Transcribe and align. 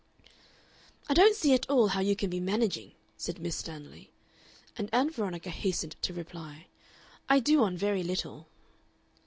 "I 1.09 1.13
don't 1.13 1.35
see 1.35 1.53
at 1.53 1.69
all 1.69 1.89
how 1.89 1.99
you 1.99 2.15
can 2.15 2.31
be 2.31 2.39
managing," 2.39 2.93
said 3.17 3.37
Miss 3.37 3.57
Stanley, 3.57 4.09
and 4.75 4.91
Ann 4.91 5.11
Veronica 5.11 5.51
hastened 5.51 5.95
to 6.01 6.11
reply, 6.11 6.65
"I 7.29 7.39
do 7.39 7.63
on 7.63 7.77
very 7.77 8.01
little." 8.01 8.47